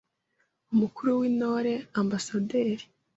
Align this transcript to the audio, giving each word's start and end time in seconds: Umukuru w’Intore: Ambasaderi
Umukuru 0.73 1.09
w’Intore: 1.19 1.73
Ambasaderi 2.01 2.85